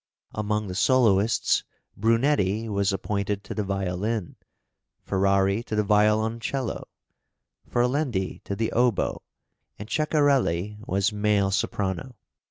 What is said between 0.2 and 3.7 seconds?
Among the soloists Brunetti was appointed to the